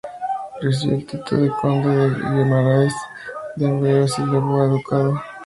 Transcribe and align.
Recibió 0.63 0.97
el 0.97 1.05
título 1.05 1.43
de 1.43 1.51
conde 1.61 1.87
de 1.95 2.15
Guimarães 2.15 2.91
que 3.55 3.65
en 3.65 3.79
breve 3.81 4.07
se 4.07 4.23
elevó 4.23 4.59
a 4.59 4.65
ducado. 4.65 5.13